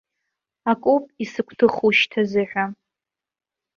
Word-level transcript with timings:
Акоуп 0.71 1.05
исыгәҭыхоу 1.23 1.91
шьҭазыҳәа. 1.97 2.65